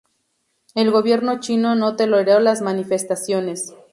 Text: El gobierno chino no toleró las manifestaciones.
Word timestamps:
El 0.73 0.89
gobierno 0.89 1.39
chino 1.41 1.75
no 1.75 1.95
toleró 1.95 2.39
las 2.39 2.63
manifestaciones. 2.63 3.75